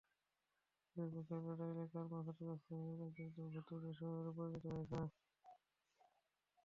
দুই 0.95 1.07
পক্ষের 1.13 1.41
লড়াইয়ে 1.47 1.85
কারমা 1.93 2.19
ক্ষতিগ্রস্ত 2.25 2.69
হয়ে 2.75 2.95
কার্যত 3.01 3.37
ভুতুড়ে 3.53 3.89
শহরে 3.99 4.31
পরিণত 4.37 4.65
হয়েছে। 4.69 4.99